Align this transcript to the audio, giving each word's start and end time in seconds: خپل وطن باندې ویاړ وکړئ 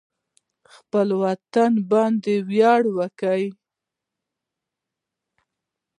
خپل 0.73 1.07
وطن 1.23 1.71
باندې 1.91 2.33
ویاړ 2.49 2.81
وکړئ 2.97 3.45